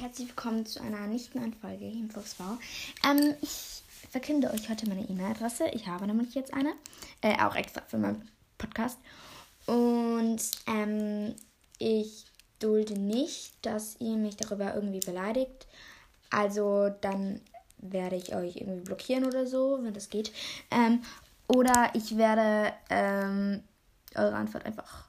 [0.00, 2.58] herzlich willkommen zu einer nicht neuen Folge hier im Fuchsbau.
[3.08, 5.68] Ähm, ich verkünde euch heute meine E-Mail-Adresse.
[5.72, 6.74] Ich habe nämlich jetzt eine,
[7.22, 8.98] äh, auch extra für meinen Podcast.
[9.64, 11.34] Und ähm,
[11.78, 12.26] ich
[12.58, 15.66] dulde nicht, dass ihr mich darüber irgendwie beleidigt.
[16.28, 17.40] Also dann
[17.78, 20.32] werde ich euch irgendwie blockieren oder so, wenn das geht.
[20.70, 21.00] Ähm,
[21.48, 23.62] oder ich werde ähm,
[24.14, 25.06] eure Antwort einfach,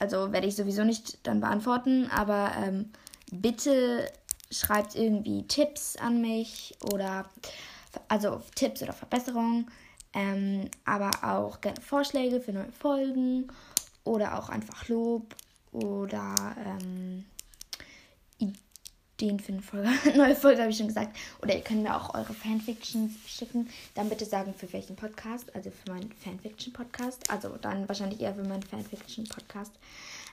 [0.00, 2.90] also werde ich sowieso nicht dann beantworten, aber ähm,
[3.32, 4.10] bitte
[4.50, 7.28] schreibt irgendwie Tipps an mich oder
[8.08, 9.70] also Tipps oder Verbesserungen,
[10.14, 13.48] ähm, aber auch gerne Vorschläge für neue Folgen
[14.04, 15.34] oder auch einfach Lob
[15.72, 17.24] oder ähm,
[18.38, 19.90] Ideen für eine Folge.
[20.16, 21.16] neue Folge habe ich schon gesagt.
[21.40, 23.70] Oder ihr könnt mir auch eure Fanfictions schicken.
[23.94, 25.54] Dann bitte sagen, für welchen Podcast.
[25.54, 27.30] Also für meinen Fanfiction-Podcast.
[27.30, 29.72] Also dann wahrscheinlich eher für meinen Fanfiction-Podcast.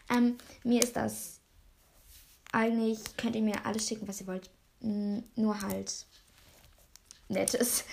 [0.09, 1.38] Ähm, mir ist das
[2.51, 4.49] eigentlich könnt ihr mir alles schicken, was ihr wollt.
[4.81, 6.05] Nur halt
[7.27, 7.83] nettes.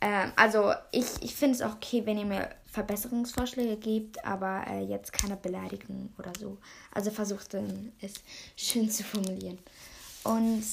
[0.00, 4.82] Ähm, also ich, ich finde es auch okay, wenn ihr mir Verbesserungsvorschläge gebt, aber äh,
[4.84, 6.56] jetzt keine Beleidigung oder so.
[6.92, 7.54] Also versucht
[8.00, 8.14] es
[8.56, 9.58] schön zu formulieren.
[10.24, 10.64] Und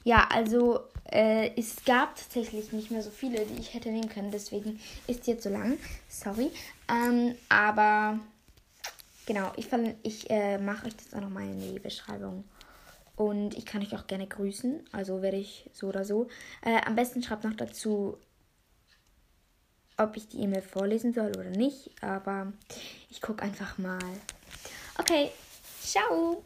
[0.03, 0.81] Ja, also
[1.11, 5.27] äh, es gab tatsächlich nicht mehr so viele, die ich hätte nehmen können, deswegen ist
[5.27, 5.77] jetzt so lang.
[6.08, 6.52] Sorry.
[6.87, 8.19] Ähm, aber
[9.25, 9.67] genau, ich,
[10.03, 12.45] ich äh, mache euch das auch nochmal in die Beschreibung.
[13.15, 14.83] Und ich kann euch auch gerne grüßen.
[14.92, 16.27] Also werde ich so oder so.
[16.61, 18.17] Äh, am besten schreibt noch dazu,
[19.98, 21.92] ob ich die E-Mail vorlesen soll oder nicht.
[22.02, 22.53] Aber
[23.09, 23.99] ich gucke einfach mal.
[24.98, 25.31] Okay,
[25.81, 26.45] ciao.